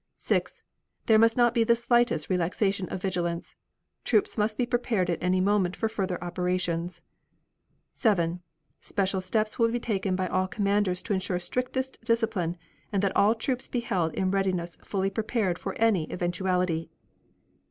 6. 0.17 0.63
There 1.05 1.19
must 1.19 1.37
not 1.37 1.53
be 1.53 1.63
the 1.63 1.75
slightest 1.75 2.27
relaxation 2.27 2.89
of 2.89 2.99
vigilance. 3.03 3.55
Troops 4.03 4.35
must 4.35 4.57
be 4.57 4.65
prepared 4.65 5.11
at 5.11 5.21
any 5.21 5.39
moment 5.39 5.75
for 5.75 5.87
further 5.87 6.17
operations. 6.23 7.03
7. 7.93 8.41
Special 8.79 9.21
steps 9.21 9.59
will 9.59 9.69
be 9.69 9.79
taken 9.79 10.15
by 10.15 10.25
all 10.25 10.47
commanders 10.47 11.03
to 11.03 11.13
insure 11.13 11.37
strictest 11.37 12.01
discipline 12.03 12.57
and 12.91 13.03
that 13.03 13.15
all 13.15 13.35
troops 13.35 13.67
be 13.67 13.81
held 13.81 14.11
in 14.15 14.31
readiness 14.31 14.75
fully 14.83 15.11
prepared 15.11 15.59
for 15.59 15.75
any 15.75 16.11
eventuality. 16.11 16.89